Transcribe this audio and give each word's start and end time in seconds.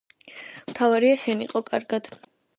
მთავარია 0.75 1.19
შენ 1.27 1.45
იყო 1.47 1.63
კარგად 1.71 2.13